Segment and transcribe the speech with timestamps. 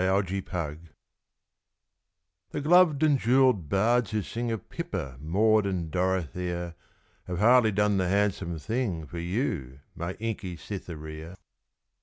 [0.01, 0.79] Black Lizzie
[2.49, 6.73] The gloved and jewelled bards who sing Of Pippa, Maud, and Dorothea,
[7.25, 11.35] Have hardly done the handsome thing For you, my inky Cytherea.